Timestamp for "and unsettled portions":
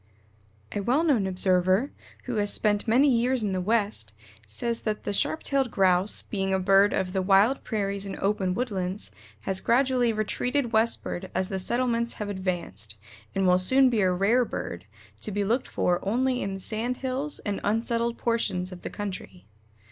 17.37-18.71